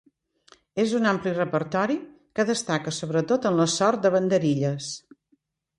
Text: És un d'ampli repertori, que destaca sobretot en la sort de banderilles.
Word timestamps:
És 0.83 0.95
un 0.99 1.05
d'ampli 1.07 1.33
repertori, 1.35 1.97
que 2.39 2.47
destaca 2.51 2.97
sobretot 3.01 3.47
en 3.53 3.61
la 3.61 3.71
sort 3.79 4.05
de 4.07 4.15
banderilles. 4.19 4.91